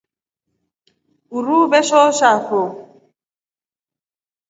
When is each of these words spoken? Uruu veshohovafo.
Uruu 1.37 1.69
veshohovafo. 1.75 2.61